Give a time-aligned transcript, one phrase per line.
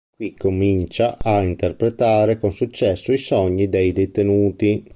[0.17, 4.83] Qui comincia a interpretare con successo i sogni dei detenuti.